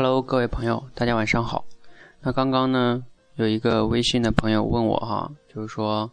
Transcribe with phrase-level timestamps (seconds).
[0.00, 1.64] Hello，各位朋友，大家晚上好。
[2.20, 3.02] 那刚刚呢，
[3.34, 6.08] 有一个微信的朋友问我哈，就是说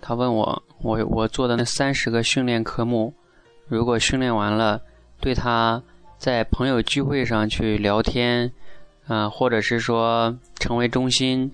[0.00, 3.14] 他问我，我我做的那三十个训练科目，
[3.68, 4.82] 如果训练完了，
[5.20, 5.80] 对他
[6.18, 8.50] 在朋友聚会上去聊天，
[9.06, 11.52] 啊，或者是说成为中心，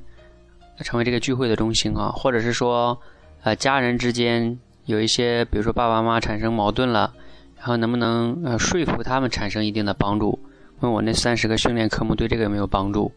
[0.79, 2.99] 成为这个聚会的中心啊，或者是说
[3.43, 7.13] 呃家人之间有一些，比如说爸爸妈妈产生矛盾了，
[7.55, 10.39] 然后能不能呃说服他们产生一定的帮助？
[10.81, 13.11] 问我那三十个训练科目对这个有没有帮助？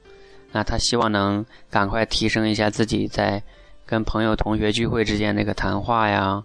[0.51, 3.39] 那他希望能赶快提升一下自己在
[3.85, 6.43] 跟朋友、同学聚会之间那个谈话呀，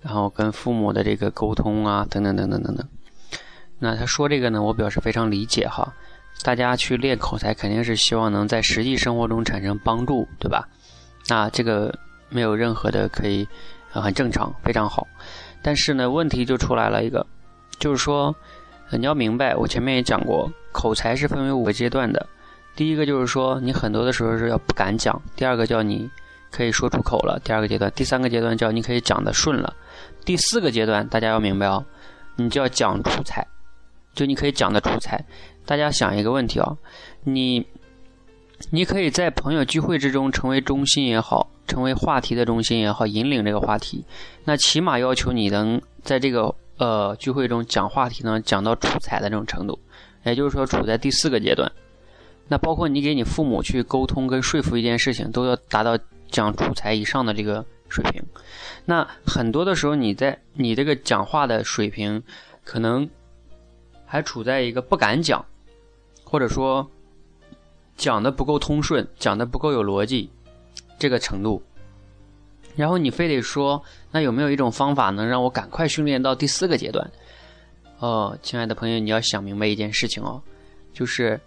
[0.00, 2.88] 然后跟父母的这个沟通啊，等等等等等等。
[3.78, 5.92] 那他说这个呢，我表示非常理解哈。
[6.44, 10.68] 大家去练口才，肯定是希望能在实际生活中产生帮助，对吧？
[11.28, 11.92] 那这个
[12.28, 13.48] 没有任何的可以，
[13.90, 15.06] 很正常，非常好。
[15.60, 17.26] 但是呢，问题就出来了一个，
[17.80, 18.32] 就是说。
[18.98, 22.26] 你要明白，我前面也讲过，口才是分为五个阶段的。
[22.74, 26.08] 第一个就是说，你很多的时候是要不敢讲；第二个叫你
[26.50, 29.72] 可以说出口了；第二个阶段，第三个阶段叫你可以讲的顺了；
[30.24, 31.84] 第四个阶段，大家要明白哦，
[32.36, 33.46] 你就要讲出彩，
[34.14, 35.24] 就你可以讲的出彩。
[35.66, 36.76] 大家想一个问题啊，
[37.24, 37.66] 你
[38.70, 44.04] 你可以在朋友聚会之中成为中心也好，成为话题的中心也好，引领这个话题，
[44.44, 46.54] 那起码要求你能在这个。
[46.80, 49.78] 呃，聚会中讲话题呢，讲到出彩的这种程度，
[50.24, 51.70] 也就是说处在第四个阶段。
[52.48, 55.98] 那包括你给你父母去沟通跟说服一件事情，都要达到
[56.30, 58.22] 讲出彩以上的这个水平。
[58.86, 62.22] 那很多的时候，你在你这个讲话的水平，
[62.64, 63.06] 可能
[64.06, 65.44] 还处在一个不敢讲，
[66.24, 66.90] 或者说
[67.94, 70.30] 讲的不够通顺，讲的不够有逻辑
[70.98, 71.62] 这个程度。
[72.76, 77.10] 然后你非得说，那有没有一种方法能让我赶快训练到第四个阶段？
[77.98, 80.40] 哦，亲爱的朋友，你要想明白一件事情哦，
[80.92, 81.38] 就是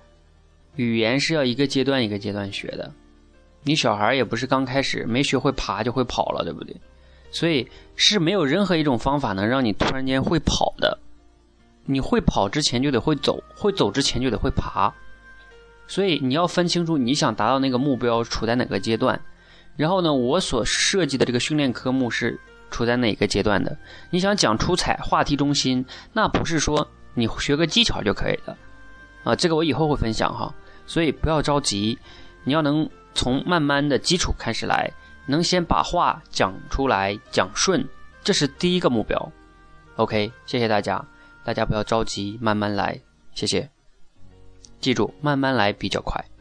[0.76, 2.92] 语言是要一个阶段一个阶段学的。
[3.64, 6.76] 你小孩也不是刚开始没学会爬就会跑了，对不对？
[7.32, 11.00] 所以是没有任何一种方法能让你突然间会跑的。
[11.86, 14.94] 你会跑之前就得会走，会走之前就得会爬。
[15.88, 19.20] 所以你要分清楚你想达到那个目标处在哪个阶段。
[19.76, 22.40] 然后呢，我所设计的这个训练科目是
[22.70, 23.76] 处在哪个阶段的？
[24.10, 28.56] 你想讲出彩、话题中心，那不是说你学个技巧就可以的
[29.24, 29.36] 啊。
[29.36, 30.54] 这个我以后会分享哈，
[30.86, 31.98] 所以不要着急，
[32.44, 34.92] 你要能从慢慢的基础开始来，
[35.26, 37.88] 能先把话讲出来、讲顺，
[38.24, 39.32] 这是第一个目标。
[39.96, 41.04] OK，谢谢大家，
[41.44, 43.00] 大家不要着急，慢慢来，
[43.34, 43.70] 谢谢。
[44.80, 46.33] 记住，慢慢来比较快。